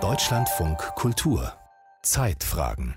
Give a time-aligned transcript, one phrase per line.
[0.00, 1.52] Deutschlandfunk Kultur
[2.02, 2.96] Zeitfragen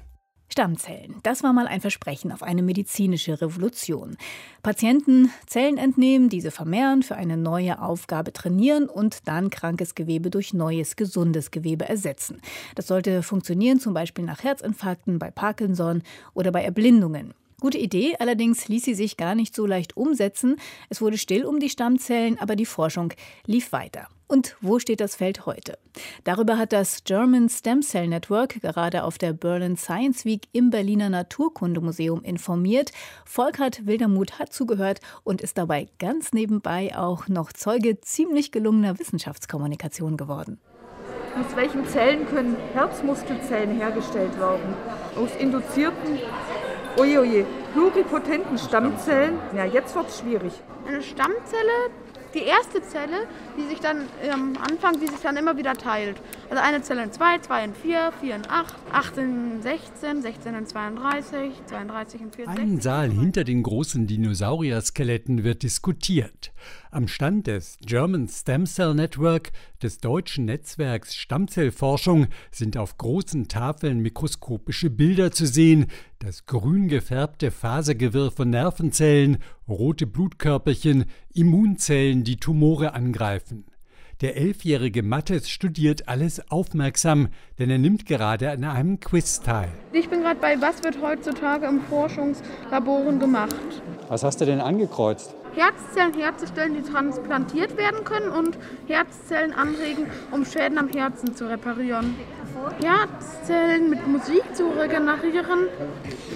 [0.50, 1.18] Stammzellen.
[1.22, 4.18] Das war mal ein Versprechen auf eine medizinische Revolution.
[4.64, 10.56] Patienten Zellen entnehmen, diese vermehren, für eine neue Aufgabe trainieren und dann krankes Gewebe durch
[10.56, 12.42] neues, gesundes Gewebe ersetzen.
[12.74, 16.02] Das sollte funktionieren, zum Beispiel nach Herzinfarkten, bei Parkinson
[16.34, 17.36] oder bei Erblindungen.
[17.60, 20.58] Gute Idee, allerdings ließ sie sich gar nicht so leicht umsetzen.
[20.90, 23.14] Es wurde still um die Stammzellen, aber die Forschung
[23.48, 24.10] lief weiter.
[24.28, 25.80] Und wo steht das Feld heute?
[26.24, 31.10] Darüber hat das German Stem Cell Network gerade auf der Berlin Science Week im Berliner
[31.10, 32.92] Naturkundemuseum informiert.
[33.26, 40.16] Volkert Wildermuth hat zugehört und ist dabei ganz nebenbei auch noch Zeuge ziemlich gelungener Wissenschaftskommunikation
[40.16, 40.60] geworden.
[41.40, 44.76] Aus welchen Zellen können Herzmuskelzellen hergestellt werden?
[45.16, 46.20] Aus induzierten
[46.98, 49.38] Uiuiui, pluripotenten Stammzellen.
[49.56, 50.54] Ja, jetzt wird es schwierig.
[50.88, 51.92] Eine Stammzelle,
[52.34, 56.18] die erste Zelle, die sich dann am ähm, Anfang, die sich dann immer wieder teilt.
[56.50, 60.56] Also eine Zelle in 2, 2 in 4, 4 in 8, 8 in 16, 16
[60.56, 62.64] in 32, 32 in 64.
[62.64, 66.54] Ein Saal hinter den großen Dinosaurier-Skeletten wird diskutiert.
[66.90, 69.52] Am Stand des German Stem Cell Network,
[69.84, 75.88] des deutschen Netzwerks Stammzellforschung, sind auf großen Tafeln mikroskopische Bilder zu sehen,
[76.20, 83.66] das grün gefärbte Fasergewirr von Nervenzellen, rote Blutkörperchen, Immunzellen, die Tumore angreifen.
[84.22, 87.28] Der elfjährige Mattes studiert alles aufmerksam,
[87.60, 89.70] denn er nimmt gerade an einem Quiz teil.
[89.94, 93.56] Ich bin gerade bei Was wird heutzutage im Forschungslaboren gemacht?
[94.08, 95.36] Was hast du denn angekreuzt?
[95.54, 98.58] Herzzellen herzustellen, die transplantiert werden können und
[98.88, 102.16] Herzzellen anregen, um Schäden am Herzen zu reparieren.
[102.82, 105.68] Herzzellen mit Musik zu regenerieren?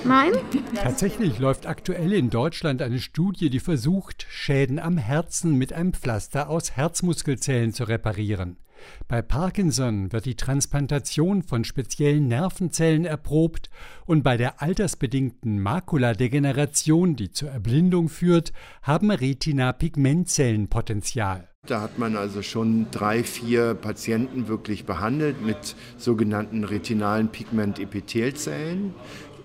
[0.03, 0.33] Nein?
[0.75, 6.49] Tatsächlich läuft aktuell in Deutschland eine Studie, die versucht, Schäden am Herzen mit einem Pflaster
[6.49, 8.57] aus Herzmuskelzellen zu reparieren.
[9.07, 13.69] Bei Parkinson wird die Transplantation von speziellen Nervenzellen erprobt
[14.05, 21.47] und bei der altersbedingten Makuladegeneration, die zur Erblindung führt, haben Retina-Pigmentzellen Potenzial.
[21.67, 28.95] Da hat man also schon drei, vier Patienten wirklich behandelt mit sogenannten retinalen Pigmentepithelzellen.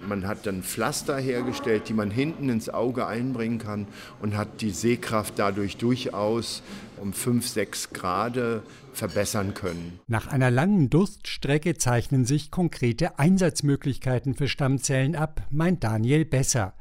[0.01, 3.87] Man hat dann Pflaster hergestellt, die man hinten ins Auge einbringen kann
[4.21, 6.63] und hat die Sehkraft dadurch durchaus
[7.01, 8.39] um 5, 6 Grad
[8.93, 10.01] verbessern können.
[10.07, 16.75] Nach einer langen Durststrecke zeichnen sich konkrete Einsatzmöglichkeiten für Stammzellen ab, meint Daniel Besser.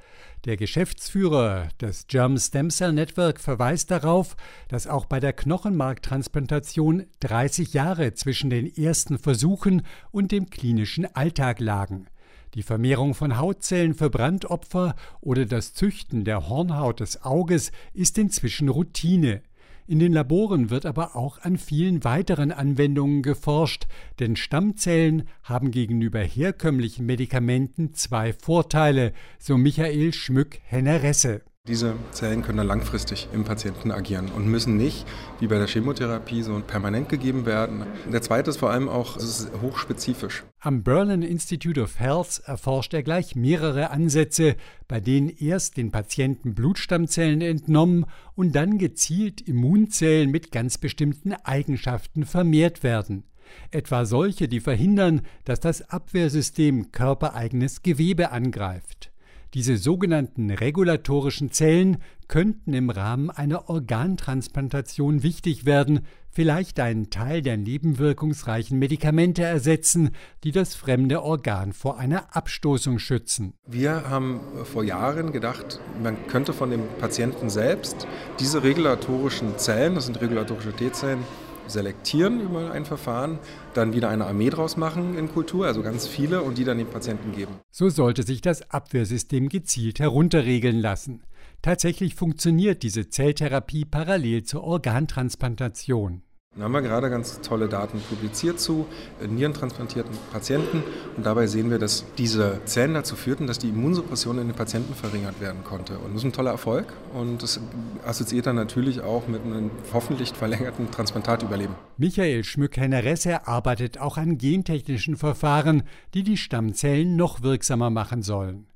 [0.45, 4.37] Der Geschäftsführer des German Stem Cell Network verweist darauf,
[4.67, 11.59] dass auch bei der Knochenmarktransplantation 30 Jahre zwischen den ersten Versuchen und dem klinischen Alltag
[11.59, 12.07] lagen.
[12.55, 18.69] Die Vermehrung von Hautzellen für Brandopfer oder das Züchten der Hornhaut des Auges ist inzwischen
[18.69, 19.41] Routine.
[19.88, 23.88] In den Laboren wird aber auch an vielen weiteren Anwendungen geforscht,
[24.19, 31.41] denn Stammzellen haben gegenüber herkömmlichen Medikamenten zwei Vorteile, so Michael Schmück-Henneresse.
[31.67, 35.03] Diese Zellen können dann langfristig im Patienten agieren und müssen nicht,
[35.39, 37.87] wie bei der Chemotherapie, so permanent gegeben werden.
[38.13, 40.43] Der zweite ist vor allem auch, es ist hochspezifisch.
[40.59, 46.53] Am Berlin Institute of Health erforscht er gleich mehrere Ansätze, bei denen erst den Patienten
[46.53, 48.05] Blutstammzellen entnommen
[48.35, 53.23] und dann gezielt Immunzellen mit ganz bestimmten Eigenschaften vermehrt werden.
[53.71, 59.11] Etwa solche, die verhindern, dass das Abwehrsystem körpereigenes Gewebe angreift.
[59.55, 67.55] Diese sogenannten regulatorischen Zellen könnten im Rahmen einer Organtransplantation wichtig werden, vielleicht einen Teil der
[67.55, 70.09] nebenwirkungsreichen Medikamente ersetzen,
[70.44, 73.53] die das fremde Organ vor einer Abstoßung schützen.
[73.65, 78.05] Wir haben vor Jahren gedacht, man könnte von dem Patienten selbst
[78.41, 81.23] diese regulatorischen Zellen, das sind regulatorische T-Zellen,
[81.67, 83.39] selektieren über ein Verfahren,
[83.73, 86.87] dann wieder eine Armee draus machen in Kultur, also ganz viele, und die dann den
[86.87, 87.53] Patienten geben.
[87.71, 91.23] So sollte sich das Abwehrsystem gezielt herunterregeln lassen.
[91.61, 96.21] Tatsächlich funktioniert diese Zelltherapie parallel zur Organtransplantation.
[96.57, 98.85] Da haben wir gerade ganz tolle Daten publiziert zu
[99.21, 100.83] äh, nierentransplantierten Patienten.
[101.18, 104.94] Und dabei sehen wir, dass diese Zellen dazu führten, dass die Immunsuppression in den Patienten
[104.94, 105.97] verringert werden konnte.
[105.97, 106.94] Und das ist ein toller Erfolg.
[107.13, 107.59] Und das
[108.06, 111.75] assoziiert dann natürlich auch mit einem hoffentlich verlängerten Transplantatüberleben.
[111.97, 115.83] Michael Schmück-Henneresse arbeitet auch an gentechnischen Verfahren,
[116.13, 118.68] die die Stammzellen noch wirksamer machen sollen.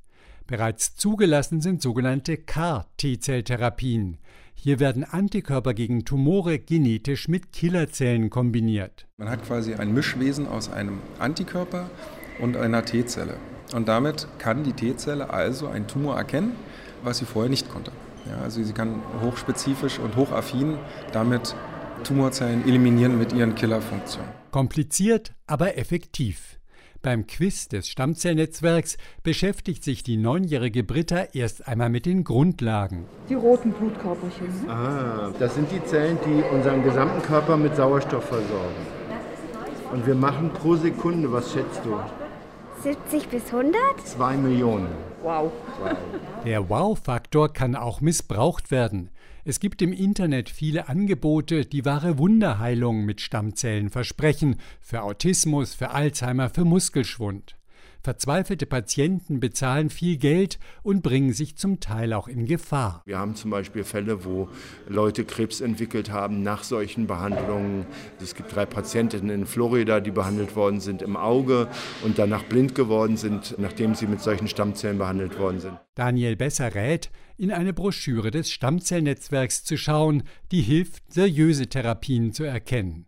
[0.48, 4.18] Bereits zugelassen sind sogenannte CAR-T-Zelltherapien.
[4.61, 9.07] Hier werden Antikörper gegen Tumore genetisch mit Killerzellen kombiniert.
[9.15, 11.89] Man hat quasi ein Mischwesen aus einem Antikörper
[12.41, 13.38] und einer T-Zelle.
[13.73, 16.51] Und damit kann die T-Zelle also einen Tumor erkennen,
[17.03, 17.94] was sie vorher nicht konnte.
[18.27, 20.77] Ja, also sie kann hochspezifisch und hochaffin
[21.13, 21.56] damit
[22.03, 24.29] Tumorzellen eliminieren mit ihren Killerfunktionen.
[24.51, 26.58] Kompliziert, aber effektiv.
[27.01, 33.06] Beim Quiz des Stammzellnetzwerks beschäftigt sich die neunjährige Britta erst einmal mit den Grundlagen.
[33.30, 34.66] Die roten Blutkörperchen.
[34.66, 34.69] Ne?
[34.69, 38.86] Ah, das sind die Zellen, die unseren gesamten Körper mit Sauerstoff versorgen.
[39.94, 41.98] Und wir machen pro Sekunde, was schätzt du?
[42.84, 43.75] 70 bis 100?
[44.04, 44.90] Zwei Millionen.
[45.24, 45.52] Wow.
[46.45, 47.19] Der Wow-Faktor
[47.54, 49.12] kann auch missbraucht werden.
[49.46, 55.92] Es gibt im Internet viele Angebote, die wahre Wunderheilungen mit Stammzellen versprechen, für Autismus, für
[55.92, 57.58] Alzheimer, für Muskelschwund.
[58.09, 63.03] Verzweifelte Patienten bezahlen viel Geld und bringen sich zum Teil auch in Gefahr.
[63.06, 64.50] Wir haben zum Beispiel Fälle, wo
[64.88, 67.85] Leute Krebs entwickelt haben nach solchen Behandlungen.
[68.19, 71.67] Es gibt drei Patientinnen in Florida, die behandelt worden sind im Auge
[72.03, 75.77] und danach blind geworden sind, nachdem sie mit solchen Stammzellen behandelt worden sind.
[75.94, 82.44] Daniel Besser rät, in eine Broschüre des Stammzellnetzwerks zu schauen, die hilft, seriöse Therapien zu
[82.44, 83.06] erkennen.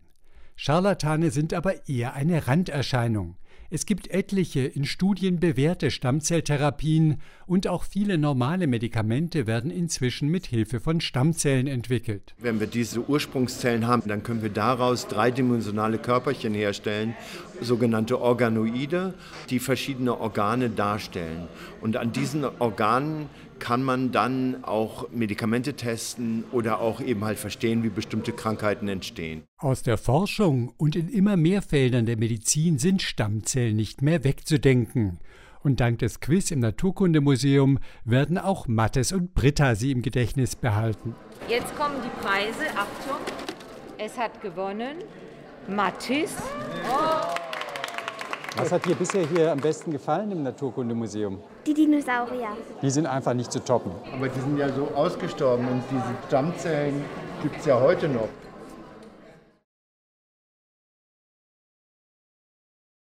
[0.54, 3.36] Scharlatane sind aber eher eine Randerscheinung.
[3.74, 10.44] Es gibt etliche in Studien bewährte Stammzelltherapien und auch viele normale Medikamente werden inzwischen mit
[10.44, 12.34] Hilfe von Stammzellen entwickelt.
[12.38, 17.14] Wenn wir diese Ursprungszellen haben, dann können wir daraus dreidimensionale Körperchen herstellen,
[17.62, 19.14] sogenannte Organoide,
[19.48, 21.48] die verschiedene Organe darstellen.
[21.80, 23.30] Und an diesen Organen
[23.62, 29.44] kann man dann auch Medikamente testen oder auch eben halt verstehen, wie bestimmte Krankheiten entstehen.
[29.56, 35.20] Aus der Forschung und in immer mehr Feldern der Medizin sind Stammzellen nicht mehr wegzudenken.
[35.62, 41.14] Und dank des Quiz im Naturkundemuseum werden auch Mattes und Britta sie im Gedächtnis behalten.
[41.48, 42.64] Jetzt kommen die Preise.
[42.76, 43.20] Achtung,
[43.96, 44.96] es hat gewonnen
[45.68, 46.34] Mattis.
[46.90, 47.41] Oh.
[48.56, 51.38] Was hat dir bisher hier am besten gefallen im Naturkundemuseum?
[51.66, 52.48] Die Dinosaurier.
[52.82, 53.92] Die sind einfach nicht zu toppen.
[54.14, 57.02] Aber die sind ja so ausgestorben und diese Stammzellen
[57.42, 58.28] gibt es ja heute noch.